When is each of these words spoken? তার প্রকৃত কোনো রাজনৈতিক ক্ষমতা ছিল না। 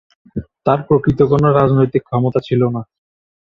তার 0.65 0.79
প্রকৃত 0.87 1.19
কোনো 1.31 1.47
রাজনৈতিক 1.51 2.01
ক্ষমতা 2.05 2.39
ছিল 2.47 2.61
না। 2.75 2.81